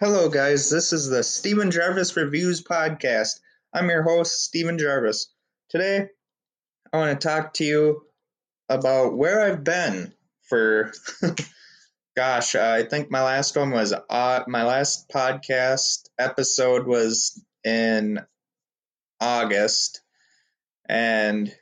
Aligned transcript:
Hello, 0.00 0.28
guys. 0.28 0.70
This 0.70 0.92
is 0.92 1.08
the 1.08 1.22
Steven 1.22 1.70
Gervais 1.70 2.20
Reviews 2.20 2.64
Podcast. 2.64 3.38
I'm 3.72 3.88
your 3.88 4.02
host, 4.02 4.42
Steven 4.42 4.76
Gervais. 4.76 5.18
Today, 5.70 6.08
I 6.92 6.96
want 6.96 7.20
to 7.20 7.28
talk 7.28 7.54
to 7.54 7.64
you 7.64 8.02
about 8.68 9.16
where 9.16 9.40
I've 9.40 9.62
been 9.62 10.12
for, 10.48 10.92
gosh, 12.16 12.56
I 12.56 12.82
think 12.82 13.08
my 13.08 13.22
last 13.22 13.56
one 13.56 13.70
was, 13.70 13.94
uh, 14.10 14.40
my 14.48 14.64
last 14.64 15.08
podcast 15.10 16.08
episode 16.18 16.88
was 16.88 17.40
in 17.62 18.20
August, 19.20 20.00
and 20.88 21.54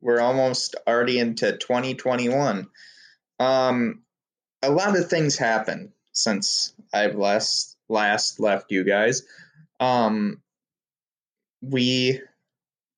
we're 0.00 0.20
almost 0.20 0.76
already 0.86 1.18
into 1.18 1.56
2021. 1.56 2.68
Um, 3.40 4.02
a 4.62 4.70
lot 4.70 4.96
of 4.96 5.10
things 5.10 5.36
happened 5.36 5.90
since 6.12 6.72
I've 6.94 7.16
last 7.16 7.69
last 7.90 8.40
left 8.40 8.70
you 8.70 8.84
guys. 8.84 9.22
Um, 9.78 10.40
we 11.60 12.20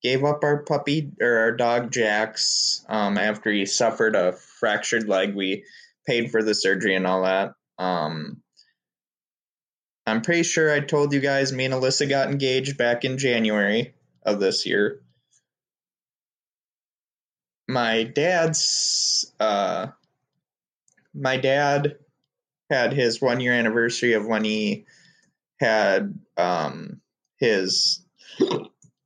gave 0.02 0.24
up 0.24 0.44
our 0.44 0.62
puppy 0.62 1.12
or 1.20 1.38
our 1.38 1.52
dog 1.52 1.92
Jax 1.92 2.84
um, 2.88 3.18
after 3.18 3.50
he 3.50 3.66
suffered 3.66 4.16
a 4.16 4.32
fractured 4.32 5.08
leg. 5.08 5.34
We 5.34 5.64
paid 6.06 6.30
for 6.30 6.42
the 6.42 6.54
surgery 6.54 6.94
and 6.94 7.06
all 7.06 7.22
that. 7.22 7.54
Um, 7.78 8.42
I'm 10.06 10.22
pretty 10.22 10.42
sure 10.42 10.72
I 10.72 10.80
told 10.80 11.12
you 11.12 11.20
guys 11.20 11.52
me 11.52 11.64
and 11.64 11.74
Alyssa 11.74 12.08
got 12.08 12.30
engaged 12.30 12.76
back 12.76 13.04
in 13.04 13.18
January 13.18 13.94
of 14.24 14.40
this 14.40 14.66
year. 14.66 15.00
My 17.68 18.02
dad's 18.02 19.32
uh, 19.38 19.88
my 21.14 21.36
dad 21.36 21.96
had 22.72 22.92
his 22.92 23.20
one 23.20 23.40
year 23.40 23.52
anniversary 23.52 24.14
of 24.14 24.26
when 24.26 24.44
he 24.44 24.86
had 25.60 26.18
um, 26.38 27.00
his 27.36 28.04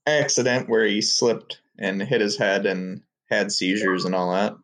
accident 0.06 0.68
where 0.68 0.84
he 0.84 1.02
slipped 1.02 1.60
and 1.78 2.00
hit 2.00 2.20
his 2.20 2.38
head 2.38 2.64
and 2.64 3.02
had 3.28 3.50
seizures 3.50 4.04
and 4.04 4.14
all 4.14 4.32
that. 4.32 4.54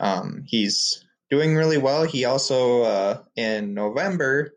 Um, 0.00 0.42
he's 0.46 1.04
doing 1.30 1.54
really 1.54 1.78
well. 1.78 2.02
He 2.02 2.24
also, 2.24 2.82
uh, 2.82 3.22
in 3.36 3.72
November, 3.72 4.54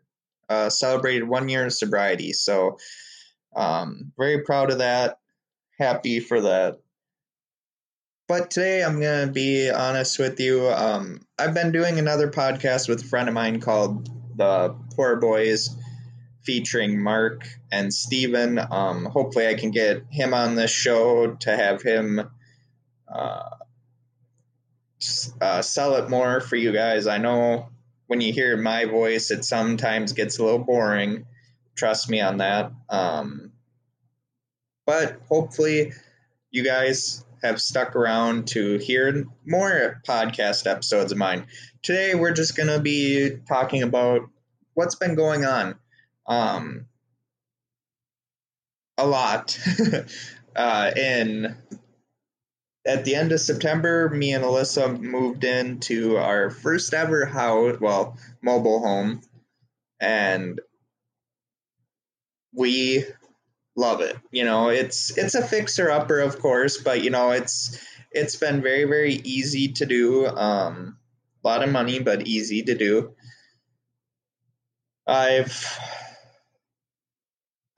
uh, 0.48 0.68
celebrated 0.70 1.24
one 1.24 1.48
year 1.48 1.66
of 1.66 1.72
sobriety. 1.72 2.32
So, 2.32 2.78
um, 3.54 4.12
very 4.18 4.42
proud 4.42 4.70
of 4.70 4.78
that. 4.78 5.18
Happy 5.78 6.18
for 6.18 6.40
that. 6.40 6.78
But 8.28 8.50
today 8.50 8.84
I'm 8.84 9.00
going 9.00 9.26
to 9.26 9.32
be 9.32 9.70
honest 9.70 10.18
with 10.18 10.38
you. 10.38 10.68
Um, 10.68 11.22
I've 11.38 11.54
been 11.54 11.72
doing 11.72 11.98
another 11.98 12.30
podcast 12.30 12.86
with 12.86 13.00
a 13.00 13.06
friend 13.06 13.26
of 13.26 13.34
mine 13.34 13.58
called 13.58 14.10
The 14.36 14.76
Poor 14.94 15.16
Boys 15.16 15.74
featuring 16.42 17.02
Mark 17.02 17.48
and 17.72 17.92
Steven. 17.92 18.58
Um, 18.58 19.06
hopefully, 19.06 19.48
I 19.48 19.54
can 19.54 19.70
get 19.70 20.04
him 20.10 20.34
on 20.34 20.56
this 20.56 20.70
show 20.70 21.36
to 21.36 21.56
have 21.56 21.80
him 21.80 22.20
uh, 23.10 23.48
uh, 25.40 25.62
sell 25.62 25.94
it 25.94 26.10
more 26.10 26.42
for 26.42 26.56
you 26.56 26.70
guys. 26.70 27.06
I 27.06 27.16
know 27.16 27.70
when 28.08 28.20
you 28.20 28.34
hear 28.34 28.58
my 28.58 28.84
voice, 28.84 29.30
it 29.30 29.42
sometimes 29.42 30.12
gets 30.12 30.38
a 30.38 30.44
little 30.44 30.58
boring. 30.58 31.24
Trust 31.76 32.10
me 32.10 32.20
on 32.20 32.36
that. 32.38 32.72
Um, 32.90 33.52
but 34.84 35.18
hopefully, 35.30 35.94
you 36.50 36.62
guys 36.62 37.24
have 37.42 37.60
stuck 37.60 37.96
around 37.96 38.48
to 38.48 38.78
hear 38.78 39.26
more 39.46 40.00
podcast 40.06 40.70
episodes 40.70 41.12
of 41.12 41.18
mine. 41.18 41.46
Today, 41.82 42.14
we're 42.14 42.32
just 42.32 42.56
going 42.56 42.68
to 42.68 42.80
be 42.80 43.38
talking 43.48 43.82
about 43.82 44.22
what's 44.74 44.94
been 44.94 45.14
going 45.14 45.44
on. 45.44 45.76
Um, 46.26 46.86
a 48.96 49.06
lot. 49.06 49.58
uh, 50.56 50.90
in 50.96 51.56
at 52.86 53.04
the 53.04 53.14
end 53.14 53.32
of 53.32 53.40
September, 53.40 54.08
me 54.08 54.32
and 54.32 54.44
Alyssa 54.44 54.98
moved 54.98 55.44
into 55.44 56.16
our 56.16 56.50
first 56.50 56.94
ever 56.94 57.26
house, 57.26 57.78
well, 57.80 58.16
mobile 58.42 58.80
home, 58.80 59.20
and 60.00 60.60
we 62.54 63.04
love 63.78 64.00
it. 64.00 64.16
You 64.32 64.44
know, 64.44 64.68
it's 64.68 65.16
it's 65.16 65.34
a 65.34 65.46
fixer 65.46 65.90
upper, 65.90 66.18
of 66.20 66.40
course, 66.40 66.78
but 66.78 67.02
you 67.02 67.10
know, 67.10 67.30
it's 67.30 67.78
it's 68.10 68.36
been 68.36 68.60
very 68.60 68.84
very 68.84 69.14
easy 69.14 69.68
to 69.74 69.86
do. 69.86 70.26
Um, 70.26 70.98
a 71.44 71.48
lot 71.48 71.62
of 71.62 71.70
money, 71.70 72.00
but 72.00 72.26
easy 72.26 72.62
to 72.64 72.74
do. 72.74 73.14
I've 75.06 75.78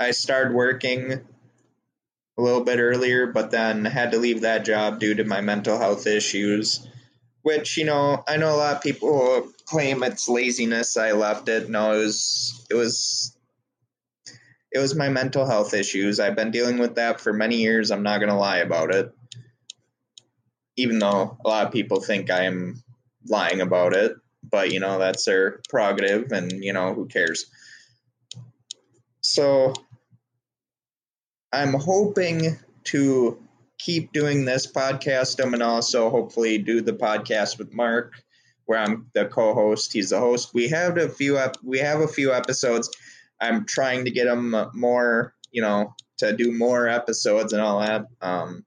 I 0.01 0.13
started 0.13 0.55
working 0.55 1.13
a 1.13 2.43
little 2.43 2.65
bit 2.65 2.79
earlier, 2.79 3.27
but 3.27 3.51
then 3.51 3.85
had 3.85 4.13
to 4.13 4.19
leave 4.19 4.41
that 4.41 4.65
job 4.65 4.99
due 4.99 5.15
to 5.15 5.25
my 5.25 5.43
mental 5.43 5.79
health 5.79 6.07
issues. 6.07 6.89
Which 7.43 7.77
you 7.77 7.85
know, 7.85 8.25
I 8.27 8.39
know 8.39 8.55
a 8.55 8.57
lot 8.57 8.77
of 8.77 8.83
people 8.83 9.49
claim 9.67 10.03
it's 10.03 10.29
laziness. 10.29 10.97
I 10.97 11.13
left 11.13 11.49
it. 11.49 11.69
No, 11.69 11.93
it 11.93 12.05
was 12.05 12.67
it 12.71 12.75
was 12.75 13.37
it 14.73 14.79
was 14.79 14.95
my 14.95 15.09
mental 15.09 15.47
health 15.47 15.75
issues. 15.75 16.21
I've 16.21 16.37
been 16.37 16.51
dealing 16.51 16.79
with 16.79 16.95
that 16.95 17.21
for 17.21 17.33
many 17.33 17.57
years. 17.57 17.91
I'm 17.91 18.03
not 18.03 18.19
going 18.19 18.31
to 18.31 18.37
lie 18.37 18.59
about 18.59 18.95
it. 18.95 19.13
Even 20.77 20.99
though 20.99 21.37
a 21.45 21.49
lot 21.49 21.67
of 21.67 21.73
people 21.73 22.01
think 22.01 22.31
I 22.31 22.45
am 22.45 22.83
lying 23.27 23.61
about 23.61 23.95
it, 23.95 24.13
but 24.49 24.73
you 24.73 24.81
know, 24.81 24.99
that's 24.99 25.25
their 25.25 25.61
prerogative 25.69 26.33
and 26.33 26.53
you 26.65 26.73
know, 26.73 26.95
who 26.95 27.07
cares. 27.07 27.47
So 29.21 29.75
I'm 31.53 31.75
hoping 31.75 32.59
to 32.85 33.39
keep 33.79 34.13
doing 34.13 34.45
this 34.45 34.71
podcast 34.71 35.43
and 35.43 35.63
also 35.63 36.11
hopefully 36.11 36.59
do 36.59 36.81
the 36.81 36.93
podcast 36.93 37.59
with 37.59 37.75
Mark 37.75 38.15
where 38.71 38.79
I'm 38.79 39.11
the 39.15 39.25
co-host. 39.25 39.93
He's 39.93 40.11
the 40.11 40.21
host. 40.21 40.55
We 40.55 40.69
have 40.69 40.97
a 40.97 41.09
few 41.09 41.37
ep- 41.39 41.57
we 41.65 41.81
have 41.81 42.01
a 42.01 42.07
few 42.07 42.33
episodes 42.33 42.89
I'm 43.41 43.65
trying 43.65 44.05
to 44.05 44.11
get 44.11 44.25
them 44.25 44.55
more, 44.75 45.35
you 45.51 45.63
know, 45.63 45.95
to 46.19 46.37
do 46.37 46.53
more 46.53 46.89
episodes 46.89 47.53
and 47.53 47.63
all 47.63 47.81
that. 47.81 48.07
Um, 48.21 48.65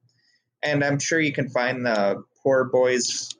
and 0.62 0.82
I'm 0.82 0.98
sure 0.98 1.20
you 1.20 1.32
can 1.32 1.48
find 1.48 1.84
the 1.84 2.22
Poor 2.42 2.64
Boys 2.64 3.30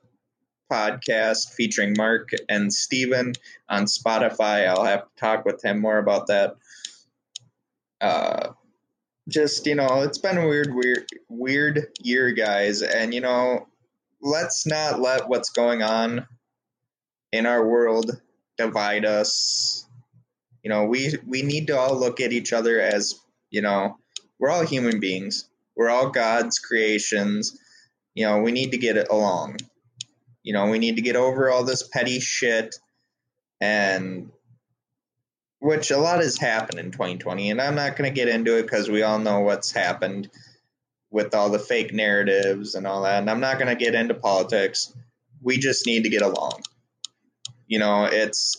podcast 0.71 1.53
featuring 1.53 1.93
Mark 1.97 2.29
and 2.49 2.73
Steven 2.73 3.33
on 3.69 3.85
Spotify. 3.85 4.67
I'll 4.67 4.85
have 4.85 5.01
to 5.01 5.15
talk 5.17 5.45
with 5.45 5.63
him 5.63 5.79
more 5.79 5.97
about 5.97 6.27
that. 6.27 6.55
Uh, 8.01 8.49
just 9.27 9.65
you 9.65 9.75
know, 9.75 10.01
it's 10.01 10.17
been 10.17 10.37
a 10.37 10.47
weird, 10.47 10.73
weird, 10.73 11.05
weird 11.29 11.87
year, 11.99 12.31
guys, 12.31 12.81
and 12.81 13.13
you 13.13 13.21
know, 13.21 13.67
let's 14.21 14.65
not 14.65 14.99
let 14.99 15.27
what's 15.27 15.49
going 15.49 15.81
on 15.81 16.27
in 17.31 17.45
our 17.45 17.65
world 17.65 18.11
divide 18.57 19.05
us 19.05 19.85
you 20.65 20.69
know 20.69 20.85
we 20.85 21.13
we 21.27 21.43
need 21.43 21.67
to 21.67 21.77
all 21.77 21.95
look 21.95 22.19
at 22.19 22.33
each 22.33 22.51
other 22.51 22.81
as 22.81 23.13
you 23.51 23.61
know 23.61 23.99
we're 24.39 24.49
all 24.49 24.65
human 24.65 24.99
beings. 24.99 25.47
We're 25.77 25.91
all 25.91 26.09
god's 26.09 26.57
creations. 26.57 27.57
You 28.15 28.25
know 28.25 28.39
we 28.39 28.51
need 28.51 28.71
to 28.71 28.77
get 28.77 28.97
it 28.97 29.07
along. 29.11 29.57
You 30.41 30.53
know 30.53 30.65
we 30.65 30.79
need 30.79 30.95
to 30.95 31.03
get 31.03 31.15
over 31.15 31.51
all 31.51 31.63
this 31.63 31.87
petty 31.87 32.19
shit 32.19 32.75
and 33.61 34.31
which 35.59 35.91
a 35.91 35.97
lot 35.97 36.19
has 36.19 36.37
happened 36.37 36.79
in 36.79 36.91
2020 36.91 37.49
and 37.49 37.61
i'm 37.61 37.73
not 37.73 37.95
going 37.95 38.07
to 38.07 38.13
get 38.13 38.27
into 38.27 38.57
it 38.57 38.63
because 38.63 38.89
we 38.89 39.01
all 39.03 39.17
know 39.17 39.39
what's 39.39 39.71
happened 39.71 40.29
with 41.09 41.33
all 41.33 41.49
the 41.49 41.57
fake 41.57 41.93
narratives 41.93 42.75
and 42.75 42.85
all 42.85 43.03
that 43.03 43.19
and 43.19 43.29
i'm 43.29 43.39
not 43.39 43.57
going 43.57 43.69
to 43.69 43.83
get 43.83 43.95
into 43.95 44.13
politics. 44.13 44.93
We 45.41 45.57
just 45.57 45.85
need 45.85 46.03
to 46.03 46.09
get 46.09 46.23
along. 46.23 46.63
You 47.67 47.79
know 47.79 48.05
it's 48.05 48.57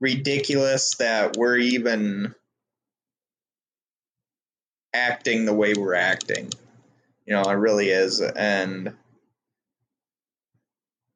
ridiculous 0.00 0.96
that 0.96 1.36
we're 1.36 1.58
even 1.58 2.34
acting 4.92 5.44
the 5.44 5.54
way 5.54 5.74
we're 5.74 5.94
acting. 5.94 6.50
You 7.26 7.34
know, 7.34 7.42
it 7.42 7.54
really 7.54 7.88
is. 7.88 8.20
And 8.20 8.94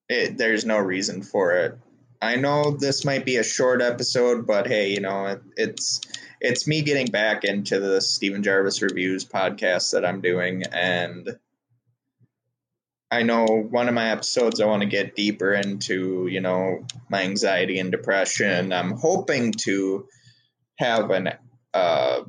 it, 0.08 0.38
there's 0.38 0.64
no 0.64 0.78
reason 0.78 1.22
for 1.22 1.52
it. 1.52 1.78
I 2.20 2.36
know 2.36 2.72
this 2.72 3.04
might 3.04 3.24
be 3.24 3.36
a 3.36 3.44
short 3.44 3.80
episode, 3.80 4.46
but 4.46 4.66
hey, 4.66 4.92
you 4.92 5.00
know, 5.00 5.26
it, 5.26 5.42
it's 5.56 6.00
it's 6.40 6.66
me 6.66 6.82
getting 6.82 7.06
back 7.06 7.44
into 7.44 7.78
the 7.78 8.00
Steven 8.00 8.42
Gervais 8.42 8.80
reviews 8.82 9.24
podcast 9.24 9.92
that 9.92 10.04
I'm 10.04 10.20
doing, 10.20 10.64
and 10.72 11.38
I 13.10 13.22
know 13.22 13.46
one 13.46 13.88
of 13.88 13.94
my 13.94 14.10
episodes 14.10 14.60
I 14.60 14.66
want 14.66 14.82
to 14.82 14.88
get 14.88 15.16
deeper 15.16 15.54
into, 15.54 16.26
you 16.26 16.40
know, 16.40 16.84
my 17.08 17.22
anxiety 17.22 17.78
and 17.78 17.90
depression. 17.90 18.72
I'm 18.72 18.92
hoping 18.92 19.52
to 19.64 20.06
have 20.78 21.10
an 21.10 21.30
uh, 21.72 22.22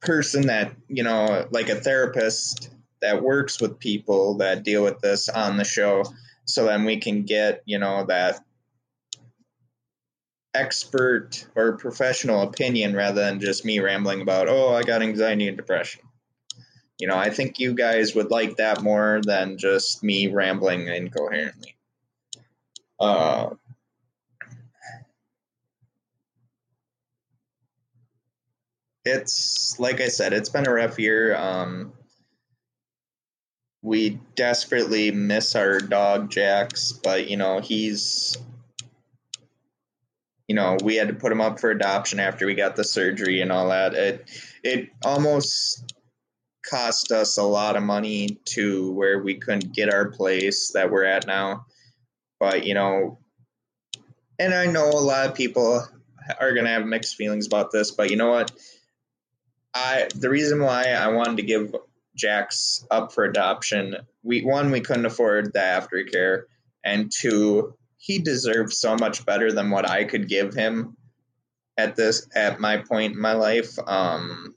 person 0.00 0.46
that, 0.46 0.74
you 0.88 1.02
know, 1.02 1.46
like 1.50 1.68
a 1.68 1.74
therapist 1.74 2.70
that 3.00 3.22
works 3.22 3.60
with 3.60 3.80
people 3.80 4.36
that 4.38 4.62
deal 4.62 4.84
with 4.84 5.00
this 5.00 5.28
on 5.28 5.56
the 5.56 5.64
show 5.64 6.04
so 6.44 6.66
then 6.66 6.84
we 6.84 6.98
can 6.98 7.22
get, 7.22 7.62
you 7.64 7.78
know, 7.78 8.04
that 8.06 8.40
expert 10.54 11.46
or 11.54 11.76
professional 11.76 12.42
opinion 12.42 12.94
rather 12.94 13.22
than 13.22 13.40
just 13.40 13.64
me 13.64 13.80
rambling 13.80 14.20
about, 14.20 14.48
oh, 14.48 14.74
I 14.74 14.82
got 14.82 15.02
anxiety 15.02 15.48
and 15.48 15.56
depression. 15.56 16.02
You 16.98 17.08
know, 17.08 17.16
I 17.16 17.30
think 17.30 17.58
you 17.58 17.74
guys 17.74 18.14
would 18.14 18.30
like 18.30 18.56
that 18.56 18.82
more 18.82 19.20
than 19.24 19.58
just 19.58 20.04
me 20.04 20.28
rambling 20.28 20.86
incoherently. 20.88 21.76
Uh, 23.00 23.50
it's 29.04 29.76
like 29.78 30.00
I 30.00 30.08
said, 30.08 30.32
it's 30.32 30.48
been 30.48 30.68
a 30.68 30.72
rough 30.72 30.98
year. 30.98 31.36
Um, 31.36 31.92
we 33.82 34.20
desperately 34.36 35.10
miss 35.10 35.56
our 35.56 35.80
dog 35.80 36.30
Jax, 36.30 36.92
but 36.92 37.28
you 37.28 37.36
know 37.36 37.60
he's, 37.60 38.36
you 40.46 40.54
know, 40.54 40.76
we 40.84 40.96
had 40.96 41.08
to 41.08 41.14
put 41.14 41.32
him 41.32 41.40
up 41.40 41.58
for 41.58 41.70
adoption 41.70 42.20
after 42.20 42.46
we 42.46 42.54
got 42.54 42.76
the 42.76 42.84
surgery 42.84 43.40
and 43.40 43.50
all 43.50 43.70
that. 43.70 43.94
It 43.94 44.28
it 44.62 44.90
almost 45.04 45.92
cost 46.68 47.12
us 47.12 47.38
a 47.38 47.42
lot 47.42 47.76
of 47.76 47.82
money 47.82 48.38
to 48.44 48.92
where 48.92 49.22
we 49.22 49.36
couldn't 49.36 49.74
get 49.74 49.92
our 49.92 50.10
place 50.10 50.72
that 50.72 50.90
we're 50.90 51.04
at 51.04 51.26
now. 51.26 51.66
But 52.38 52.66
you 52.66 52.74
know, 52.74 53.18
and 54.38 54.54
I 54.54 54.66
know 54.66 54.88
a 54.88 55.00
lot 55.00 55.28
of 55.28 55.34
people 55.34 55.86
are 56.40 56.54
gonna 56.54 56.70
have 56.70 56.86
mixed 56.86 57.16
feelings 57.16 57.46
about 57.46 57.70
this, 57.70 57.90
but 57.90 58.10
you 58.10 58.16
know 58.16 58.30
what? 58.30 58.52
I 59.74 60.08
the 60.14 60.30
reason 60.30 60.62
why 60.62 60.92
I 60.92 61.08
wanted 61.08 61.38
to 61.38 61.42
give 61.42 61.74
Jax 62.14 62.84
up 62.90 63.12
for 63.12 63.24
adoption, 63.24 63.96
we 64.22 64.42
one 64.42 64.70
we 64.70 64.80
couldn't 64.80 65.06
afford 65.06 65.52
the 65.52 65.60
aftercare, 65.60 66.42
and 66.84 67.10
two 67.10 67.74
he 67.96 68.18
deserved 68.18 68.72
so 68.72 68.96
much 68.96 69.24
better 69.24 69.52
than 69.52 69.70
what 69.70 69.88
I 69.88 70.04
could 70.04 70.28
give 70.28 70.54
him 70.54 70.96
at 71.78 71.96
this 71.96 72.26
at 72.34 72.60
my 72.60 72.78
point 72.78 73.14
in 73.14 73.20
my 73.20 73.34
life. 73.34 73.78
Um, 73.86 74.54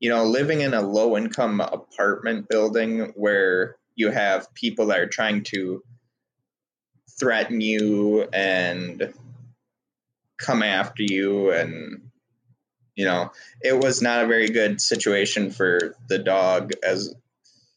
you 0.00 0.08
know, 0.10 0.24
living 0.24 0.62
in 0.62 0.74
a 0.74 0.80
low 0.80 1.16
income 1.16 1.60
apartment 1.60 2.48
building 2.48 3.12
where 3.14 3.76
you 3.94 4.10
have 4.10 4.52
people 4.54 4.86
that 4.86 4.98
are 4.98 5.06
trying 5.06 5.42
to 5.44 5.82
threaten 7.18 7.60
you 7.60 8.26
and 8.32 9.12
come 10.38 10.62
after 10.62 11.02
you 11.02 11.52
and 11.52 12.02
you 12.96 13.04
know, 13.06 13.30
it 13.62 13.78
was 13.78 14.02
not 14.02 14.24
a 14.24 14.28
very 14.28 14.48
good 14.48 14.80
situation 14.80 15.50
for 15.50 15.94
the 16.08 16.18
dog 16.18 16.72
as 16.82 17.14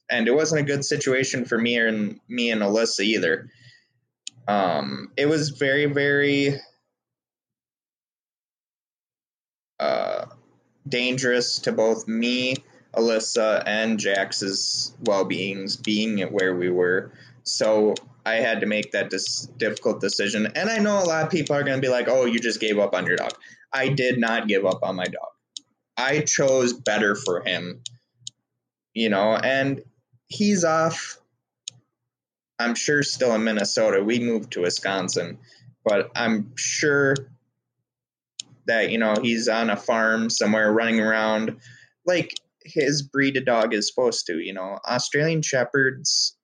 and 0.09 0.27
it 0.27 0.35
wasn't 0.35 0.59
a 0.61 0.65
good 0.65 0.83
situation 0.83 1.45
for 1.45 1.57
me 1.57 1.77
and 1.77 2.19
me 2.27 2.51
and 2.51 2.61
Alyssa 2.61 3.01
either. 3.05 3.49
Um, 4.47 5.11
it 5.15 5.27
was 5.27 5.49
very, 5.51 5.85
very 5.85 6.59
uh, 9.79 10.25
dangerous 10.87 11.59
to 11.59 11.71
both 11.71 12.07
me, 12.07 12.55
Alyssa, 12.95 13.63
and 13.65 13.99
Jax's 13.99 14.95
well 15.01 15.25
beings 15.25 15.77
being 15.77 16.21
at 16.21 16.31
where 16.31 16.55
we 16.55 16.69
were. 16.69 17.11
So 17.43 17.95
I 18.25 18.35
had 18.35 18.61
to 18.61 18.65
make 18.65 18.91
that 18.91 19.09
dis- 19.09 19.47
difficult 19.57 19.99
decision. 19.99 20.47
And 20.55 20.69
I 20.69 20.77
know 20.77 21.01
a 21.01 21.05
lot 21.05 21.23
of 21.23 21.29
people 21.29 21.55
are 21.55 21.63
going 21.63 21.77
to 21.77 21.81
be 21.81 21.91
like, 21.91 22.07
oh, 22.07 22.25
you 22.25 22.39
just 22.39 22.59
gave 22.59 22.79
up 22.79 22.93
on 22.93 23.05
your 23.05 23.17
dog. 23.17 23.33
I 23.73 23.89
did 23.89 24.19
not 24.19 24.47
give 24.47 24.65
up 24.65 24.83
on 24.83 24.95
my 24.95 25.05
dog. 25.05 25.29
I 25.97 26.21
chose 26.21 26.73
better 26.73 27.15
for 27.15 27.41
him, 27.41 27.81
you 28.93 29.09
know, 29.09 29.35
and 29.35 29.81
he's 30.27 30.63
off. 30.63 31.19
I'm 32.59 32.75
sure 32.75 33.03
still 33.03 33.35
in 33.35 33.43
Minnesota. 33.43 34.03
We 34.03 34.19
moved 34.19 34.51
to 34.53 34.61
Wisconsin, 34.61 35.37
but 35.83 36.11
I'm 36.15 36.53
sure 36.55 37.15
that, 38.65 38.91
you 38.91 38.97
know, 38.97 39.15
he's 39.21 39.47
on 39.47 39.69
a 39.69 39.77
farm 39.77 40.29
somewhere 40.29 40.71
running 40.71 40.99
around 40.99 41.57
like 42.05 42.33
his 42.65 43.01
breed 43.01 43.37
of 43.37 43.45
dog 43.45 43.73
is 43.73 43.87
supposed 43.87 44.25
to, 44.27 44.39
you 44.39 44.53
know. 44.53 44.79
Australian 44.87 45.41
Shepherds 45.41 46.37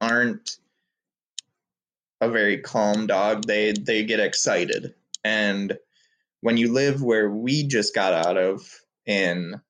aren't 0.00 0.56
a 2.20 2.28
very 2.28 2.58
calm 2.58 3.06
dog. 3.06 3.44
They 3.44 3.72
they 3.72 4.04
get 4.04 4.20
excited. 4.20 4.94
And 5.24 5.76
when 6.40 6.56
you 6.56 6.72
live 6.72 7.02
where 7.02 7.30
we 7.30 7.66
just 7.66 7.94
got 7.94 8.12
out 8.12 8.36
of 8.36 8.62
in 9.06 9.60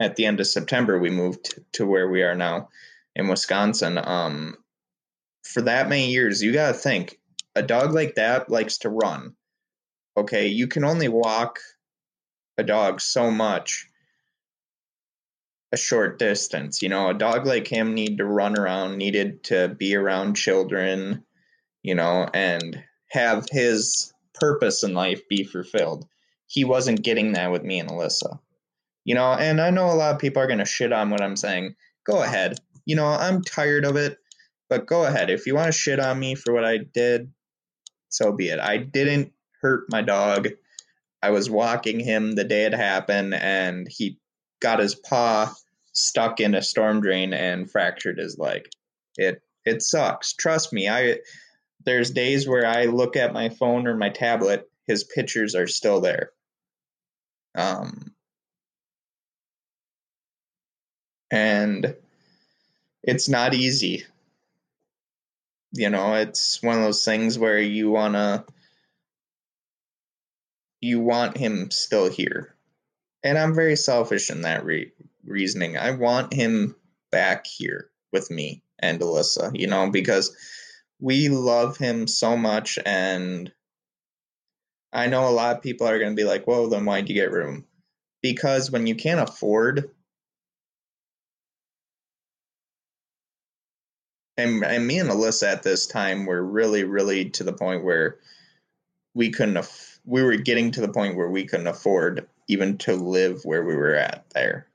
at 0.00 0.16
the 0.16 0.26
end 0.26 0.40
of 0.40 0.46
September, 0.46 0.98
we 0.98 1.10
moved 1.10 1.58
to 1.72 1.86
where 1.86 2.08
we 2.08 2.22
are 2.22 2.34
now 2.34 2.68
in 3.16 3.28
Wisconsin. 3.28 3.98
Um, 3.98 4.56
for 5.42 5.62
that 5.62 5.88
many 5.88 6.10
years, 6.10 6.42
you 6.42 6.52
got 6.52 6.68
to 6.68 6.74
think 6.74 7.18
a 7.54 7.62
dog 7.62 7.92
like 7.92 8.14
that 8.14 8.50
likes 8.50 8.78
to 8.78 8.88
run. 8.88 9.34
Okay, 10.18 10.48
you 10.48 10.66
can 10.66 10.84
only 10.84 11.08
walk 11.08 11.60
a 12.58 12.64
dog 12.64 13.00
so 13.00 13.30
much 13.30 13.88
a 15.72 15.76
short 15.76 16.18
distance. 16.18 16.82
You 16.82 16.88
know, 16.88 17.10
a 17.10 17.14
dog 17.14 17.46
like 17.46 17.68
him 17.68 17.94
need 17.94 18.18
to 18.18 18.24
run 18.24 18.58
around, 18.58 18.96
needed 18.96 19.44
to 19.44 19.68
be 19.68 19.94
around 19.94 20.34
children, 20.34 21.24
you 21.82 21.94
know, 21.94 22.28
and 22.32 22.82
have 23.10 23.46
his 23.50 24.12
purpose 24.34 24.82
in 24.82 24.94
life 24.94 25.22
be 25.28 25.44
fulfilled. 25.44 26.06
He 26.46 26.64
wasn't 26.64 27.02
getting 27.02 27.32
that 27.32 27.52
with 27.52 27.62
me 27.62 27.78
and 27.78 27.90
Alyssa. 27.90 28.40
You 29.04 29.14
know, 29.14 29.32
and 29.32 29.60
I 29.60 29.70
know 29.70 29.86
a 29.86 29.94
lot 29.94 30.14
of 30.14 30.20
people 30.20 30.42
are 30.42 30.46
going 30.46 30.58
to 30.58 30.64
shit 30.64 30.92
on 30.92 31.10
what 31.10 31.22
I'm 31.22 31.36
saying. 31.36 31.74
Go 32.04 32.22
ahead. 32.22 32.58
You 32.86 32.96
know, 32.96 33.06
I'm 33.06 33.42
tired 33.42 33.84
of 33.84 33.96
it, 33.96 34.18
but 34.68 34.86
go 34.86 35.04
ahead. 35.04 35.30
If 35.30 35.46
you 35.46 35.54
want 35.54 35.66
to 35.66 35.78
shit 35.78 36.00
on 36.00 36.18
me 36.18 36.34
for 36.34 36.52
what 36.52 36.64
I 36.64 36.78
did, 36.78 37.30
so 38.08 38.32
be 38.32 38.48
it. 38.48 38.58
I 38.58 38.78
didn't 38.78 39.32
hurt 39.60 39.84
my 39.90 40.02
dog. 40.02 40.48
I 41.22 41.30
was 41.30 41.50
walking 41.50 42.00
him 42.00 42.32
the 42.32 42.44
day 42.44 42.64
it 42.64 42.74
happened, 42.74 43.34
and 43.34 43.88
he 43.90 44.18
got 44.60 44.78
his 44.78 44.94
paw 44.94 45.52
stuck 45.92 46.40
in 46.40 46.54
a 46.54 46.62
storm 46.62 47.00
drain 47.00 47.32
and 47.32 47.70
fractured 47.70 48.18
his 48.18 48.38
leg. 48.38 48.68
It 49.16 49.42
it 49.64 49.82
sucks. 49.82 50.32
Trust 50.32 50.72
me. 50.72 50.88
I 50.88 51.18
there's 51.84 52.10
days 52.10 52.46
where 52.48 52.66
I 52.66 52.84
look 52.84 53.16
at 53.16 53.32
my 53.32 53.48
phone 53.48 53.86
or 53.86 53.96
my 53.96 54.10
tablet, 54.10 54.68
his 54.86 55.04
pictures 55.04 55.54
are 55.54 55.66
still 55.66 56.00
there. 56.00 56.30
Um, 57.54 58.12
and 61.30 61.94
it's 63.02 63.28
not 63.28 63.54
easy. 63.54 64.04
You 65.72 65.90
know, 65.90 66.14
it's 66.14 66.62
one 66.62 66.76
of 66.76 66.82
those 66.82 67.04
things 67.04 67.38
where 67.38 67.60
you 67.60 67.90
want 67.90 68.14
to 68.14 68.44
you 70.80 71.00
want 71.00 71.36
him 71.36 71.70
still 71.70 72.10
here. 72.10 72.54
And 73.22 73.36
I'm 73.36 73.54
very 73.54 73.76
selfish 73.76 74.30
in 74.30 74.42
that 74.42 74.64
re- 74.64 74.92
reasoning. 75.24 75.76
I 75.76 75.90
want 75.92 76.32
him 76.32 76.76
back 77.10 77.46
here 77.46 77.90
with 78.12 78.30
me 78.30 78.62
and 78.78 79.00
Alyssa, 79.00 79.58
you 79.58 79.66
know, 79.66 79.90
because 79.90 80.36
we 81.00 81.28
love 81.28 81.76
him 81.76 82.06
so 82.06 82.36
much 82.36 82.78
and 82.84 83.52
I 84.92 85.06
know 85.06 85.28
a 85.28 85.30
lot 85.30 85.56
of 85.56 85.62
people 85.62 85.86
are 85.86 85.98
going 85.98 86.12
to 86.12 86.16
be 86.16 86.24
like, 86.24 86.46
"Well, 86.46 86.68
then 86.68 86.86
why'd 86.86 87.10
you 87.10 87.14
get 87.14 87.30
room?" 87.30 87.66
Because 88.22 88.70
when 88.70 88.86
you 88.86 88.94
can't 88.94 89.20
afford 89.20 89.90
and, 94.38 94.64
and 94.64 94.86
me 94.86 94.98
and 94.98 95.10
Alyssa 95.10 95.52
at 95.52 95.62
this 95.62 95.86
time 95.86 96.24
were 96.24 96.42
really, 96.42 96.84
really 96.84 97.28
to 97.30 97.44
the 97.44 97.52
point 97.52 97.84
where 97.84 98.18
we 99.14 99.30
couldn't. 99.30 99.56
Af- 99.56 99.87
we 100.08 100.22
were 100.22 100.36
getting 100.36 100.70
to 100.70 100.80
the 100.80 100.88
point 100.88 101.16
where 101.16 101.28
we 101.28 101.44
couldn't 101.44 101.66
afford 101.66 102.26
even 102.48 102.78
to 102.78 102.94
live 102.94 103.42
where 103.44 103.62
we 103.62 103.76
were 103.76 103.94
at 103.94 104.24
there, 104.30 104.66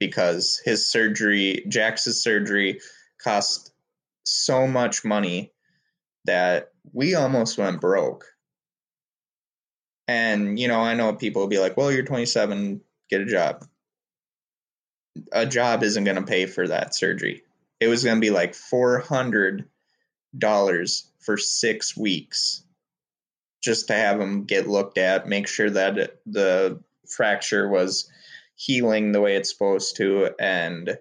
because 0.00 0.58
his 0.64 0.90
surgery, 0.90 1.62
Jax's 1.68 2.22
surgery, 2.22 2.80
cost 3.22 3.74
so 4.24 4.66
much 4.66 5.04
money 5.04 5.52
that 6.24 6.72
we 6.94 7.14
almost 7.14 7.58
went 7.58 7.82
broke. 7.82 8.24
And, 10.08 10.58
you 10.58 10.66
know, 10.66 10.80
I 10.80 10.94
know 10.94 11.12
people 11.12 11.42
will 11.42 11.48
be 11.48 11.58
like, 11.58 11.76
well, 11.76 11.92
you're 11.92 12.02
27, 12.02 12.80
get 13.10 13.20
a 13.20 13.26
job. 13.26 13.66
A 15.30 15.44
job 15.44 15.82
isn't 15.82 16.04
going 16.04 16.16
to 16.16 16.22
pay 16.22 16.46
for 16.46 16.66
that 16.68 16.94
surgery. 16.94 17.42
It 17.80 17.88
was 17.88 18.02
going 18.02 18.16
to 18.16 18.20
be 18.20 18.30
like 18.30 18.54
$400 18.54 19.66
for 21.20 21.36
six 21.36 21.94
weeks 21.94 22.64
just 23.62 23.86
to 23.88 23.94
have 23.94 24.20
him 24.20 24.44
get 24.44 24.68
looked 24.68 24.98
at, 24.98 25.28
make 25.28 25.46
sure 25.46 25.70
that 25.70 26.18
the 26.26 26.80
fracture 27.08 27.68
was 27.68 28.10
healing 28.56 29.12
the 29.12 29.20
way 29.20 29.36
it's 29.36 29.52
supposed 29.52 29.96
to. 29.96 30.30
And 30.38 30.98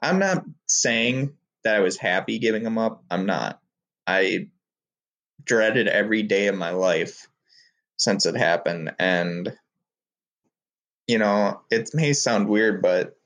I'm 0.00 0.18
not 0.18 0.44
saying 0.66 1.34
that 1.64 1.74
I 1.74 1.80
was 1.80 1.96
happy 1.96 2.38
giving 2.38 2.64
him 2.64 2.78
up. 2.78 3.02
I'm 3.10 3.26
not. 3.26 3.60
I 4.06 4.48
dreaded 5.44 5.88
every 5.88 6.22
day 6.22 6.46
of 6.46 6.54
my 6.54 6.70
life 6.70 7.28
since 7.96 8.26
it 8.26 8.36
happened. 8.36 8.94
And, 8.98 9.56
you 11.08 11.18
know, 11.18 11.60
it 11.70 11.90
may 11.94 12.12
sound 12.12 12.48
weird, 12.48 12.80
but 12.80 13.17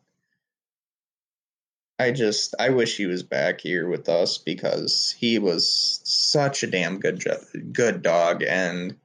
I 1.99 2.11
just 2.11 2.55
I 2.59 2.71
wish 2.71 2.97
he 2.97 3.07
was 3.07 3.23
back 3.23 3.61
here 3.61 3.89
with 3.89 4.09
us 4.09 4.39
because 4.39 5.15
he 5.19 5.39
was 5.39 6.01
such 6.05 6.63
a 6.63 6.67
damn 6.67 6.99
good 6.99 7.25
good 7.73 8.03
dog 8.03 8.43
and 8.43 8.97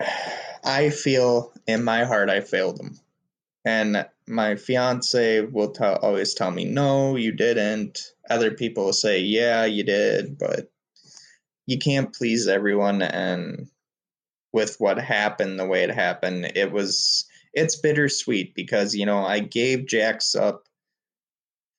I 0.64 0.90
feel 0.90 1.52
in 1.66 1.84
my 1.84 2.04
heart 2.04 2.30
I 2.30 2.40
failed 2.40 2.80
him. 2.80 2.98
And 3.64 4.06
my 4.26 4.56
fiance 4.56 5.40
will 5.40 5.70
tell, 5.70 5.96
always 5.96 6.34
tell 6.34 6.50
me, 6.50 6.64
no, 6.64 7.16
you 7.16 7.32
didn't. 7.32 8.12
Other 8.28 8.50
people 8.50 8.86
will 8.86 8.92
say, 8.92 9.20
yeah, 9.20 9.64
you 9.64 9.84
did, 9.84 10.38
but 10.38 10.70
you 11.66 11.78
can't 11.78 12.12
please 12.12 12.48
everyone. 12.48 13.02
And 13.02 13.68
with 14.52 14.76
what 14.80 14.98
happened, 14.98 15.58
the 15.58 15.66
way 15.66 15.84
it 15.84 15.90
happened, 15.90 16.52
it 16.56 16.72
was, 16.72 17.24
it's 17.52 17.76
bittersweet 17.76 18.54
because, 18.54 18.94
you 18.94 19.06
know, 19.06 19.24
I 19.24 19.40
gave 19.40 19.86
Jax 19.86 20.34
up 20.34 20.64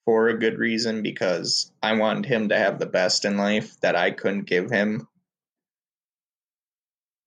for 0.06 0.27
a 0.27 0.38
good 0.38 0.58
reason 0.58 1.01
because 1.01 1.72
I 1.82 1.94
wanted 1.94 2.25
him 2.25 2.50
to 2.50 2.58
have 2.58 2.80
the 2.80 2.86
best 2.86 3.25
in 3.25 3.38
life 3.38 3.80
that 3.82 3.96
I 3.96 4.12
couldn't 4.12 4.46
give 4.46 4.70
him. 4.70 5.08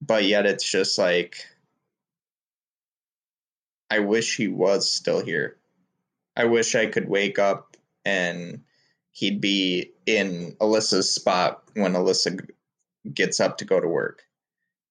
But 0.01 0.25
yet 0.25 0.45
it's 0.45 0.69
just 0.69 0.97
like, 0.97 1.37
I 3.89 3.99
wish 3.99 4.37
he 4.37 4.47
was 4.47 4.91
still 4.91 5.23
here. 5.23 5.57
I 6.35 6.45
wish 6.45 6.75
I 6.75 6.85
could 6.85 7.09
wake 7.09 7.39
up 7.39 7.77
and 8.05 8.61
he'd 9.11 9.41
be 9.41 9.91
in 10.05 10.55
Alyssa's 10.61 11.11
spot 11.11 11.63
when 11.73 11.93
Alyssa 11.93 12.47
gets 13.11 13.39
up 13.39 13.57
to 13.57 13.65
go 13.65 13.79
to 13.79 13.87
work. 13.87 14.23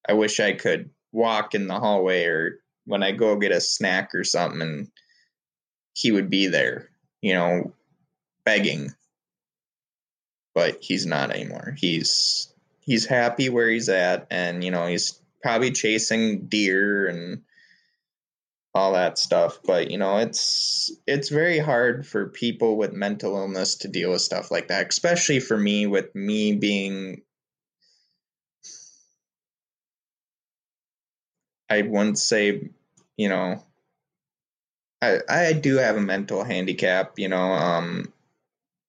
I 0.07 0.13
wish 0.13 0.39
I 0.39 0.53
could 0.53 0.89
walk 1.13 1.55
in 1.55 1.67
the 1.67 1.79
hallway 1.79 2.25
or 2.25 2.59
when 2.87 3.03
I 3.03 3.11
go 3.11 3.35
get 3.35 3.51
a 3.51 3.61
snack 3.61 4.15
or 4.15 4.23
something 4.23 4.61
and 4.61 4.87
he 5.93 6.11
would 6.11 6.29
be 6.29 6.47
there, 6.47 6.89
you 7.21 7.33
know, 7.33 7.73
begging. 8.45 8.93
But 10.55 10.77
he's 10.81 11.05
not 11.05 11.31
anymore. 11.31 11.75
He's 11.77 12.51
he's 12.79 13.05
happy 13.05 13.49
where 13.49 13.69
he's 13.69 13.89
at 13.89 14.27
and 14.31 14.63
you 14.63 14.71
know, 14.71 14.87
he's 14.87 15.19
probably 15.43 15.71
chasing 15.71 16.47
deer 16.47 17.07
and 17.07 17.43
all 18.73 18.93
that 18.93 19.17
stuff 19.17 19.57
but 19.65 19.89
you 19.89 19.97
know 19.97 20.17
it's 20.17 20.91
it's 21.07 21.29
very 21.29 21.57
hard 21.57 22.05
for 22.05 22.27
people 22.27 22.77
with 22.77 22.93
mental 22.93 23.35
illness 23.35 23.73
to 23.75 23.87
deal 23.87 24.11
with 24.11 24.21
stuff 24.21 24.51
like 24.51 24.67
that 24.67 24.87
especially 24.87 25.39
for 25.39 25.57
me 25.57 25.87
with 25.87 26.13
me 26.13 26.53
being 26.53 27.21
i 31.69 31.81
wouldn't 31.81 32.19
say 32.19 32.69
you 33.17 33.29
know 33.29 33.61
i 35.01 35.19
i 35.29 35.53
do 35.53 35.77
have 35.77 35.97
a 35.97 36.01
mental 36.01 36.43
handicap 36.43 37.17
you 37.17 37.27
know 37.27 37.51
um 37.53 38.11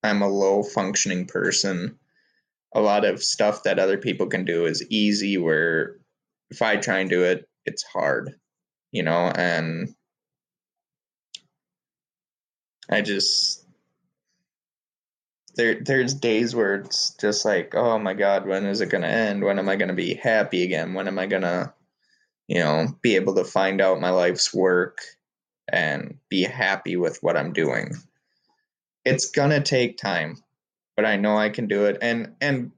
i'm 0.02 0.22
a 0.22 0.28
low 0.28 0.62
functioning 0.62 1.26
person 1.26 1.98
a 2.74 2.80
lot 2.80 3.04
of 3.04 3.22
stuff 3.22 3.62
that 3.62 3.78
other 3.78 3.98
people 3.98 4.26
can 4.26 4.44
do 4.44 4.66
is 4.66 4.86
easy 4.90 5.38
where 5.38 5.96
if 6.50 6.62
i 6.62 6.76
try 6.76 6.98
and 6.98 7.10
do 7.10 7.24
it 7.24 7.48
it's 7.64 7.82
hard 7.82 8.34
you 8.92 9.02
know, 9.02 9.30
and 9.34 9.94
I 12.90 13.02
just 13.02 13.64
there 15.56 15.80
there's 15.80 16.14
days 16.14 16.54
where 16.54 16.76
it's 16.76 17.10
just 17.14 17.44
like, 17.44 17.74
oh 17.74 17.98
my 17.98 18.14
god, 18.14 18.46
when 18.46 18.64
is 18.66 18.80
it 18.80 18.90
gonna 18.90 19.08
end? 19.08 19.44
When 19.44 19.58
am 19.58 19.68
I 19.68 19.76
gonna 19.76 19.94
be 19.94 20.14
happy 20.14 20.62
again? 20.64 20.94
When 20.94 21.08
am 21.08 21.18
I 21.18 21.26
gonna, 21.26 21.74
you 22.48 22.58
know, 22.58 22.88
be 23.02 23.14
able 23.16 23.34
to 23.36 23.44
find 23.44 23.80
out 23.80 24.00
my 24.00 24.10
life's 24.10 24.52
work 24.52 24.98
and 25.70 26.18
be 26.30 26.42
happy 26.42 26.96
with 26.96 27.22
what 27.22 27.36
I'm 27.36 27.52
doing? 27.52 27.94
It's 29.04 29.30
gonna 29.30 29.62
take 29.62 29.98
time, 29.98 30.42
but 30.96 31.04
I 31.04 31.16
know 31.16 31.36
I 31.36 31.50
can 31.50 31.68
do 31.68 31.84
it. 31.84 31.98
And 32.02 32.34
and 32.40 32.72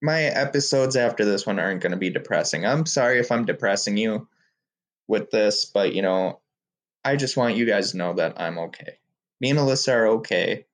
my 0.00 0.22
episodes 0.22 0.96
after 0.96 1.24
this 1.24 1.44
one 1.46 1.58
aren't 1.58 1.82
gonna 1.82 1.96
be 1.96 2.10
depressing. 2.10 2.64
I'm 2.64 2.86
sorry 2.86 3.18
if 3.18 3.32
I'm 3.32 3.44
depressing 3.44 3.96
you 3.96 4.28
with 5.08 5.30
this, 5.30 5.64
but 5.64 5.92
you 5.94 6.02
know, 6.02 6.40
I 7.04 7.16
just 7.16 7.36
want 7.36 7.56
you 7.56 7.66
guys 7.66 7.90
to 7.90 7.96
know 7.96 8.14
that 8.14 8.40
I'm 8.40 8.58
okay. 8.58 8.98
Me 9.40 9.50
and 9.50 9.58
Alyssa 9.58 9.92
are 9.92 10.06
okay. 10.06 10.66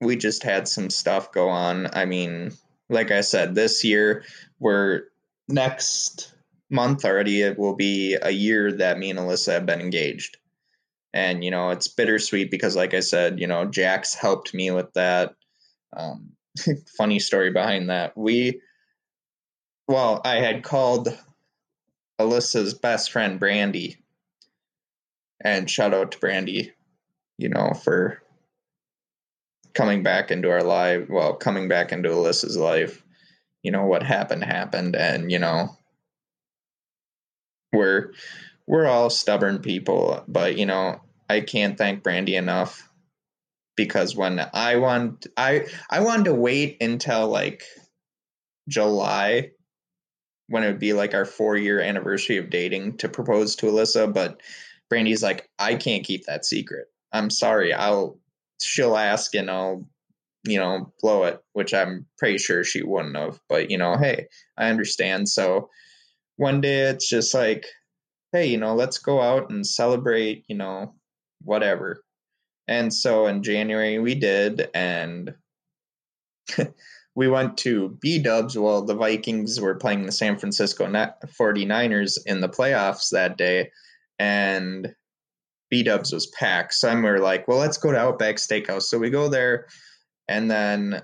We 0.00 0.16
just 0.16 0.42
had 0.42 0.66
some 0.66 0.90
stuff 0.90 1.32
go 1.32 1.48
on. 1.48 1.88
I 1.92 2.06
mean, 2.06 2.52
like 2.88 3.10
I 3.10 3.20
said, 3.20 3.54
this 3.54 3.84
year 3.84 4.24
we're 4.58 5.04
next 5.48 6.34
month 6.70 7.04
already 7.04 7.42
it 7.42 7.58
will 7.58 7.74
be 7.74 8.16
a 8.20 8.30
year 8.30 8.72
that 8.72 8.98
me 8.98 9.10
and 9.10 9.18
Alyssa 9.18 9.52
have 9.52 9.66
been 9.66 9.80
engaged. 9.80 10.36
And 11.14 11.42
you 11.42 11.50
know, 11.50 11.70
it's 11.70 11.88
bittersweet 11.88 12.50
because 12.50 12.76
like 12.76 12.94
I 12.94 13.00
said, 13.00 13.40
you 13.40 13.46
know, 13.46 13.64
Jax 13.64 14.14
helped 14.14 14.54
me 14.54 14.70
with 14.70 14.92
that. 14.92 15.34
Um, 15.96 16.32
funny 16.96 17.18
story 17.18 17.50
behind 17.50 17.90
that. 17.90 18.16
We 18.16 18.60
well, 19.88 20.20
I 20.24 20.36
had 20.36 20.62
called 20.62 21.18
Alyssa's 22.20 22.74
best 22.74 23.10
friend 23.10 23.40
Brandy. 23.40 23.96
And 25.40 25.70
shout 25.70 25.94
out 25.94 26.12
to 26.12 26.18
Brandy, 26.18 26.72
you 27.38 27.48
know, 27.48 27.72
for 27.84 28.20
coming 29.72 30.02
back 30.02 30.30
into 30.30 30.50
our 30.50 30.62
life, 30.62 31.08
well, 31.08 31.34
coming 31.34 31.68
back 31.68 31.92
into 31.92 32.08
Alyssa's 32.08 32.56
life. 32.56 33.04
You 33.62 33.72
know, 33.72 33.86
what 33.86 34.02
happened 34.02 34.44
happened 34.44 34.96
and, 34.96 35.30
you 35.30 35.38
know, 35.38 35.76
we're 37.72 38.12
we're 38.66 38.86
all 38.86 39.10
stubborn 39.10 39.60
people, 39.60 40.22
but 40.28 40.56
you 40.56 40.66
know, 40.66 41.00
I 41.28 41.40
can't 41.40 41.76
thank 41.76 42.02
Brandy 42.02 42.36
enough 42.36 42.88
because 43.76 44.16
when 44.16 44.44
I 44.52 44.76
want 44.76 45.26
I 45.36 45.66
I 45.90 46.00
wanted 46.00 46.26
to 46.26 46.34
wait 46.34 46.82
until 46.82 47.28
like 47.28 47.62
July 48.68 49.50
when 50.48 50.64
it 50.64 50.66
would 50.66 50.78
be 50.78 50.94
like 50.94 51.14
our 51.14 51.24
four 51.24 51.56
year 51.56 51.80
anniversary 51.80 52.38
of 52.38 52.50
dating 52.50 52.96
to 52.98 53.08
propose 53.08 53.54
to 53.56 53.66
Alyssa, 53.66 54.12
but 54.12 54.40
Brandy's 54.88 55.22
like, 55.22 55.48
I 55.58 55.74
can't 55.74 56.04
keep 56.04 56.24
that 56.24 56.44
secret. 56.44 56.86
I'm 57.12 57.30
sorry. 57.30 57.72
I'll 57.72 58.18
she'll 58.60 58.96
ask 58.96 59.34
and 59.34 59.50
I'll 59.50 59.86
you 60.44 60.58
know 60.58 60.92
blow 61.00 61.24
it, 61.24 61.40
which 61.52 61.74
I'm 61.74 62.06
pretty 62.18 62.38
sure 62.38 62.64
she 62.64 62.82
wouldn't 62.82 63.16
have. 63.16 63.40
But 63.48 63.70
you 63.70 63.78
know, 63.78 63.96
hey, 63.96 64.26
I 64.56 64.70
understand. 64.70 65.28
So 65.28 65.68
one 66.36 66.60
day 66.60 66.82
it's 66.82 67.08
just 67.08 67.34
like, 67.34 67.66
hey, 68.32 68.46
you 68.46 68.58
know, 68.58 68.74
let's 68.74 68.98
go 68.98 69.20
out 69.20 69.50
and 69.50 69.66
celebrate. 69.66 70.44
You 70.48 70.56
know, 70.56 70.94
whatever. 71.42 72.02
And 72.66 72.92
so 72.92 73.26
in 73.26 73.42
January 73.42 73.98
we 73.98 74.14
did, 74.14 74.68
and 74.74 75.34
we 77.14 77.28
went 77.28 77.56
to 77.58 77.96
B 78.00 78.18
Dubs 78.18 78.56
while 78.56 78.82
the 78.82 78.94
Vikings 78.94 79.60
were 79.60 79.74
playing 79.74 80.06
the 80.06 80.12
San 80.12 80.38
Francisco 80.38 80.86
49ers 80.86 82.18
in 82.26 82.40
the 82.40 82.48
playoffs 82.48 83.10
that 83.10 83.36
day, 83.36 83.70
and 84.18 84.94
B 85.70 85.82
Dubs 85.82 86.12
was 86.12 86.26
packed. 86.28 86.74
So 86.74 86.94
we 86.94 87.02
were 87.02 87.18
like, 87.18 87.48
well, 87.48 87.58
let's 87.58 87.78
go 87.78 87.90
to 87.90 87.98
Outback 87.98 88.36
Steakhouse. 88.36 88.82
So 88.82 88.98
we 88.98 89.10
go 89.10 89.28
there, 89.28 89.66
and 90.28 90.50
then, 90.50 91.02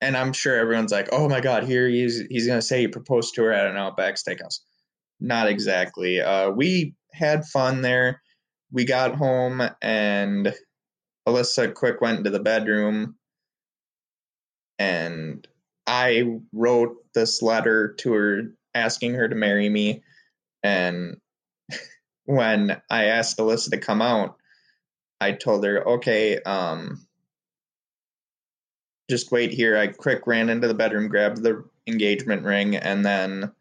and 0.00 0.16
I'm 0.16 0.32
sure 0.32 0.56
everyone's 0.56 0.92
like, 0.92 1.08
oh 1.12 1.28
my 1.28 1.40
God, 1.40 1.64
here 1.64 1.88
he's, 1.88 2.20
he's 2.28 2.46
to 2.46 2.62
say 2.62 2.80
he 2.80 2.88
proposed 2.88 3.34
to 3.34 3.42
her 3.44 3.52
at 3.52 3.66
an 3.66 3.76
Outback 3.76 4.16
Steakhouse. 4.16 4.60
Not 5.20 5.48
exactly. 5.48 6.20
Uh, 6.20 6.50
we 6.50 6.94
had 7.12 7.44
fun 7.44 7.82
there. 7.82 8.22
We 8.72 8.84
got 8.84 9.16
home, 9.16 9.62
and 9.82 10.54
Alyssa 11.28 11.74
quick 11.74 12.00
went 12.00 12.18
into 12.18 12.30
the 12.30 12.40
bedroom 12.40 13.16
and 14.80 15.46
I 15.86 16.24
wrote 16.54 16.96
this 17.14 17.42
letter 17.42 17.94
to 17.98 18.12
her 18.14 18.42
asking 18.74 19.14
her 19.14 19.28
to 19.28 19.34
marry 19.34 19.68
me. 19.68 20.02
And 20.62 21.18
when 22.24 22.80
I 22.88 23.04
asked 23.04 23.36
Alyssa 23.36 23.70
to 23.70 23.78
come 23.78 24.00
out, 24.00 24.36
I 25.20 25.32
told 25.32 25.64
her, 25.64 25.86
okay, 25.86 26.40
um, 26.40 27.06
just 29.10 29.32
wait 29.32 29.52
here. 29.52 29.76
I 29.76 29.88
quick 29.88 30.26
ran 30.26 30.48
into 30.48 30.68
the 30.68 30.74
bedroom, 30.74 31.08
grabbed 31.08 31.42
the 31.42 31.64
engagement 31.86 32.44
ring, 32.44 32.76
and 32.76 33.04
then 33.04 33.52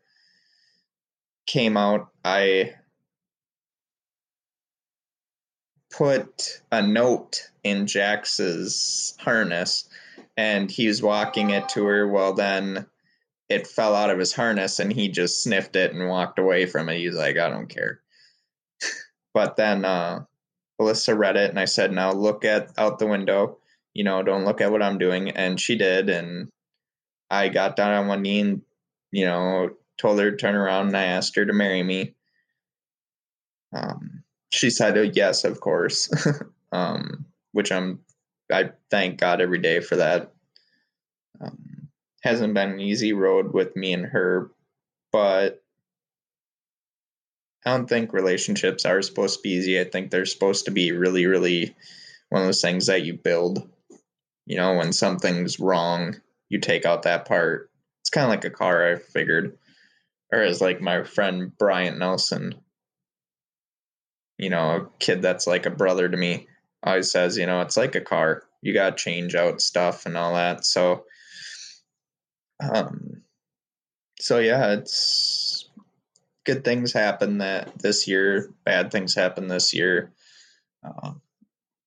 came 1.46 1.75
out. 1.75 2.10
I 2.24 2.75
put 5.91 6.62
a 6.72 6.82
note 6.82 7.50
in 7.63 7.86
Jax's 7.86 9.15
harness 9.20 9.89
and 10.38 10.72
he 10.72 10.88
was 10.88 11.01
walking 11.01 11.50
it 11.50 11.68
to 11.70 11.86
her. 11.86 12.08
Well, 12.08 12.34
then 12.34 12.86
it 13.50 13.68
fell 13.68 13.96
out 13.96 14.10
of 14.10 14.20
his 14.20 14.34
harness 14.34 14.79
and 14.79 14.94
he 14.94 15.10
just 15.10 15.44
sniffed 15.44 15.75
it 15.75 15.94
and 15.94 16.08
walked 16.08 16.39
away 16.39 16.65
from 16.65 16.88
it. 16.89 17.00
He's 17.00 17.15
like, 17.15 17.38
I 17.38 17.50
don't 17.50 17.68
care. 17.68 18.00
but 19.34 19.58
then 19.58 19.84
uh, 19.84 20.24
Alyssa 20.79 21.18
read 21.18 21.36
it 21.36 21.50
and 21.50 21.60
I 21.60 21.65
said, 21.65 21.91
now 21.91 22.12
look 22.12 22.46
at 22.46 22.72
out 22.77 23.00
the 23.00 23.08
window. 23.08 23.59
You 23.93 24.03
know, 24.03 24.24
don't 24.24 24.46
look 24.46 24.62
at 24.62 24.72
what 24.72 24.84
I'm 24.84 24.98
doing. 24.98 25.29
And 25.31 25.60
she 25.60 25.77
did. 25.77 26.10
And 26.10 26.50
I 27.29 27.50
got 27.50 27.75
down 27.75 27.93
on 27.93 28.08
one 28.08 28.22
knee 28.22 28.39
and, 28.39 28.62
you 29.12 29.25
know, 29.25 29.72
told 29.98 30.19
her 30.19 30.31
to 30.31 30.38
turn 30.38 30.55
around 30.55 30.88
and 30.88 30.98
I 30.98 31.03
asked 31.03 31.36
her 31.36 31.46
to 31.46 31.53
marry 31.53 31.84
me. 31.84 32.15
Um, 33.74 34.24
she 34.51 34.69
said, 34.69 34.98
oh, 34.98 35.01
"Yes, 35.01 35.43
of 35.43 35.60
course," 35.60 36.10
um, 36.72 37.25
which 37.51 37.72
I'm 37.72 38.00
I 38.51 38.72
thank 38.89 39.19
God 39.19 39.41
every 39.41 39.60
day 39.60 39.79
for 39.79 39.98
that. 39.98 40.34
Um, 41.39 41.89
hasn't 42.24 42.53
been 42.53 42.72
an 42.72 42.79
easy 42.79 43.13
road 43.13 43.53
with 43.53 43.75
me 43.75 43.93
and 43.93 44.05
her, 44.05 44.50
but 45.12 45.63
I 47.65 47.72
don't 47.72 47.88
think 47.88 48.13
relationships 48.13 48.86
are 48.86 49.01
supposed 49.01 49.38
to 49.38 49.41
be 49.43 49.51
easy. 49.51 49.79
I 49.79 49.84
think 49.84 50.10
they're 50.10 50.25
supposed 50.25 50.65
to 50.65 50.72
be 50.72 50.91
really, 50.91 51.25
really 51.27 51.75
one 52.29 52.41
of 52.41 52.48
those 52.48 52.62
things 52.62 52.88
that 52.88 53.03
you 53.03 53.13
build. 53.13 53.69
You 54.50 54.58
know, 54.58 54.74
when 54.74 54.91
something's 54.94 55.60
wrong, 55.60 56.20
you 56.50 56.60
take 56.60 56.84
out 56.84 57.03
that 57.03 57.25
part. 57.25 57.70
It's 58.01 58.10
kind 58.10 58.25
of 58.25 58.32
like 58.32 58.46
a 58.46 58.50
car, 58.50 58.91
I 58.91 58.96
figured. 58.98 59.56
Or 60.34 60.41
as 60.41 60.60
like 60.60 60.82
my 60.82 61.03
friend 61.03 61.56
Brian 61.56 62.00
Nelson, 62.00 62.56
you 64.39 64.50
know, 64.50 64.75
a 64.75 64.89
kid 64.98 65.22
that's 65.22 65.46
like 65.46 65.68
a 65.68 65.70
brother 65.70 66.10
to 66.10 66.18
me, 66.18 66.48
always 66.82 67.12
says, 67.12 67.38
you 67.38 67.46
know, 67.46 67.62
it's 67.62 67.77
like 67.77 67.94
a 67.94 68.01
car. 68.01 68.41
You 68.63 68.74
got 68.74 68.98
to 68.98 69.03
change 69.03 69.36
out 69.36 69.62
stuff 69.62 70.08
and 70.08 70.18
all 70.18 70.34
that. 70.34 70.65
So, 70.65 71.06
um, 72.60 73.22
so 74.20 74.39
yeah, 74.39 74.74
it's 74.74 75.70
good 76.44 76.63
things 76.63 76.91
happen 76.91 77.38
that 77.38 77.77
this 77.77 78.08
year, 78.08 78.51
bad 78.65 78.89
things 78.91 79.13
happen 79.13 79.48
this 79.48 79.75
year. 79.75 80.12
Uh, 80.84 81.12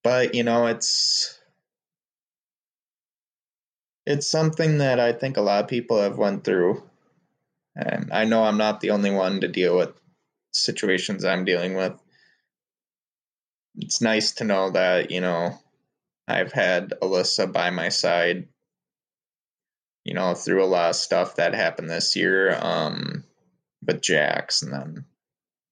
but 0.04 0.37
you 0.37 0.45
know, 0.45 0.69
it's 0.69 1.40
it's 4.06 4.26
something 4.26 4.78
that 4.78 4.99
I 4.99 5.12
think 5.12 5.37
a 5.37 5.42
lot 5.42 5.62
of 5.62 5.68
people 5.71 6.00
have 6.00 6.18
went 6.18 6.44
through, 6.44 6.82
and 7.76 8.11
I 8.12 8.25
know 8.25 8.44
I'm 8.44 8.59
not 8.59 8.80
the 8.80 8.90
only 8.90 9.11
one 9.11 9.40
to 9.40 9.49
deal 9.49 9.76
with 9.76 9.90
situations 10.52 11.25
I'm 11.25 11.44
dealing 11.44 11.75
with. 11.75 11.94
It's 13.76 14.02
nice 14.02 14.32
to 14.32 14.44
know 14.44 14.71
that 14.71 15.11
you 15.11 15.21
know 15.21 15.59
I've 16.28 16.52
had 16.52 16.94
Alyssa 17.02 17.52
by 17.52 17.71
my 17.71 17.88
side, 17.88 18.49
you 20.04 20.14
know, 20.14 20.35
through 20.35 20.64
a 20.64 20.66
lot 20.66 20.90
of 20.90 20.97
stuff 20.97 21.37
that 21.37 21.54
happened 21.54 21.90
this 21.90 22.16
year 22.16 22.56
um, 22.61 23.25
with 23.87 24.02
Jax 24.02 24.62
and 24.62 24.73
then 24.73 25.04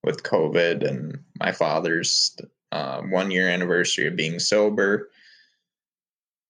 with 0.02 0.22
COVID 0.22 0.86
and 0.86 1.20
my 1.38 1.52
father's 1.52 2.36
uh, 2.72 3.02
one 3.02 3.30
year 3.30 3.48
anniversary 3.48 4.06
of 4.06 4.16
being 4.16 4.38
sober. 4.38 5.10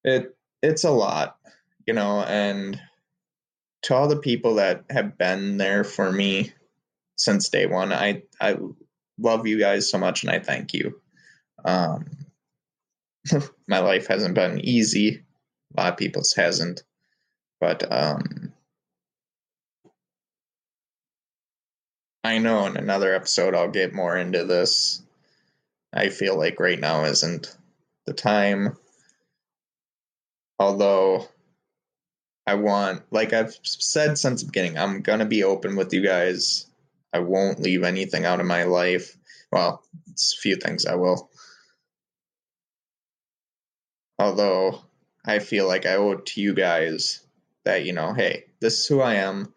It 0.04 0.36
it's 0.62 0.84
a 0.84 0.90
lot, 0.90 1.38
you 1.90 1.94
know, 1.94 2.22
and 2.22 2.80
to 3.82 3.96
all 3.96 4.06
the 4.06 4.20
people 4.20 4.54
that 4.54 4.84
have 4.90 5.18
been 5.18 5.56
there 5.56 5.82
for 5.82 6.12
me 6.12 6.52
since 7.16 7.48
day 7.48 7.66
one, 7.66 7.92
I 7.92 8.22
I 8.40 8.58
love 9.18 9.48
you 9.48 9.58
guys 9.58 9.90
so 9.90 9.98
much 9.98 10.22
and 10.22 10.30
I 10.30 10.38
thank 10.38 10.72
you. 10.72 11.00
Um, 11.64 12.06
my 13.66 13.80
life 13.80 14.06
hasn't 14.06 14.36
been 14.36 14.60
easy. 14.60 15.24
A 15.76 15.80
lot 15.80 15.92
of 15.94 15.98
people's 15.98 16.32
hasn't, 16.32 16.84
but 17.60 17.92
um, 17.92 18.52
I 22.22 22.38
know 22.38 22.66
in 22.66 22.76
another 22.76 23.16
episode 23.16 23.56
I'll 23.56 23.68
get 23.68 23.92
more 23.92 24.16
into 24.16 24.44
this. 24.44 25.02
I 25.92 26.10
feel 26.10 26.38
like 26.38 26.60
right 26.60 26.78
now 26.78 27.02
isn't 27.02 27.56
the 28.06 28.12
time. 28.12 28.76
Although 30.60 31.26
I 32.50 32.54
want, 32.54 33.02
like 33.12 33.32
I've 33.32 33.56
said 33.62 34.18
since 34.18 34.40
the 34.40 34.46
beginning, 34.46 34.76
I'm 34.76 35.02
gonna 35.02 35.24
be 35.24 35.44
open 35.44 35.76
with 35.76 35.92
you 35.92 36.00
guys. 36.00 36.66
I 37.12 37.20
won't 37.20 37.60
leave 37.60 37.84
anything 37.84 38.24
out 38.24 38.40
of 38.40 38.46
my 38.46 38.64
life. 38.64 39.16
Well, 39.52 39.84
it's 40.10 40.34
a 40.36 40.40
few 40.40 40.56
things 40.56 40.84
I 40.84 40.96
will. 40.96 41.30
Although 44.18 44.80
I 45.24 45.38
feel 45.38 45.68
like 45.68 45.86
I 45.86 45.94
owe 45.94 46.10
it 46.10 46.26
to 46.26 46.40
you 46.40 46.52
guys 46.52 47.24
that, 47.64 47.84
you 47.84 47.92
know, 47.92 48.14
hey, 48.14 48.46
this 48.60 48.80
is 48.80 48.86
who 48.88 49.00
I 49.00 49.14
am. 49.14 49.54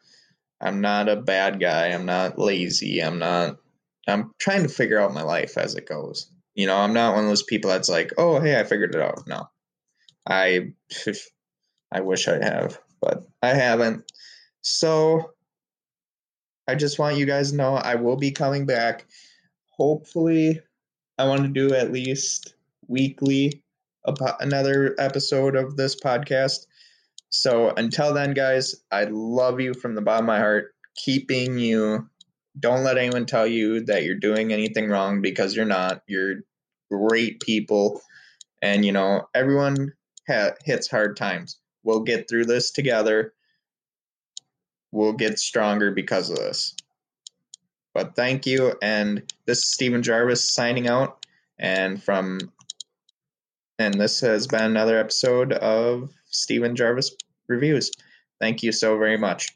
I'm 0.61 0.79
not 0.79 1.09
a 1.09 1.15
bad 1.15 1.59
guy. 1.59 1.87
I'm 1.87 2.05
not 2.05 2.37
lazy. 2.37 2.99
I'm 3.01 3.17
not, 3.17 3.57
I'm 4.07 4.33
trying 4.37 4.61
to 4.61 4.69
figure 4.69 4.99
out 4.99 5.15
my 5.15 5.23
life 5.23 5.57
as 5.57 5.73
it 5.73 5.89
goes. 5.89 6.29
You 6.53 6.67
know, 6.67 6.77
I'm 6.77 6.93
not 6.93 7.15
one 7.15 7.23
of 7.23 7.29
those 7.29 7.41
people 7.41 7.71
that's 7.71 7.89
like, 7.89 8.11
oh, 8.19 8.39
hey, 8.39 8.59
I 8.59 8.65
figured 8.65 8.93
it 8.93 9.01
out. 9.01 9.25
No. 9.25 9.49
I, 10.29 10.73
I 11.91 12.01
wish 12.01 12.27
I 12.27 12.43
have, 12.43 12.79
but 13.03 13.23
I 13.41 13.49
haven't. 13.49 14.11
So 14.61 15.31
I 16.67 16.75
just 16.75 16.99
want 16.99 17.17
you 17.17 17.25
guys 17.25 17.51
to 17.51 17.57
know 17.57 17.75
I 17.75 17.95
will 17.95 18.15
be 18.15 18.31
coming 18.31 18.65
back. 18.65 19.05
Hopefully, 19.71 20.61
I 21.17 21.27
want 21.27 21.43
to 21.43 21.49
do 21.49 21.73
at 21.75 21.91
least 21.91 22.55
weekly 22.87 23.63
another 24.39 24.95
episode 24.99 25.55
of 25.55 25.75
this 25.75 25.99
podcast. 25.99 26.67
So 27.29 27.71
until 27.75 28.13
then, 28.13 28.33
guys, 28.33 28.75
I 28.91 29.05
love 29.09 29.59
you 29.59 29.73
from 29.73 29.95
the 29.95 30.01
bottom 30.01 30.25
of 30.25 30.27
my 30.27 30.39
heart. 30.39 30.73
Keeping 30.95 31.57
you. 31.57 32.09
Don't 32.59 32.83
let 32.83 32.97
anyone 32.99 33.25
tell 33.25 33.47
you 33.47 33.83
that 33.85 34.03
you're 34.03 34.15
doing 34.19 34.53
anything 34.53 34.87
wrong 34.87 35.21
because 35.21 35.55
you're 35.55 35.65
not. 35.65 36.03
You're 36.07 36.41
great 36.91 37.39
people. 37.39 37.99
And, 38.61 38.85
you 38.85 38.91
know, 38.91 39.27
everyone 39.33 39.93
ha- 40.29 40.51
hits 40.63 40.89
hard 40.89 41.17
times. 41.17 41.57
We'll 41.83 42.01
get 42.01 42.29
through 42.29 42.45
this 42.45 42.71
together. 42.71 43.33
We'll 44.91 45.13
get 45.13 45.39
stronger 45.39 45.91
because 45.91 46.29
of 46.29 46.37
this. 46.37 46.75
But 47.93 48.15
thank 48.15 48.45
you. 48.45 48.73
And 48.81 49.23
this 49.45 49.59
is 49.59 49.71
Steven 49.71 50.01
Gervais 50.01 50.35
signing 50.35 50.87
out. 50.87 51.25
And 51.59 52.01
from 52.01 52.51
and 53.79 53.95
this 53.95 54.21
has 54.21 54.47
been 54.47 54.63
another 54.63 54.97
episode 54.97 55.51
of 55.51 56.11
Steven 56.25 56.75
Gervais 56.75 57.09
Reviews. 57.47 57.91
Thank 58.39 58.63
you 58.63 58.71
so 58.71 58.97
very 58.97 59.17
much. 59.17 59.49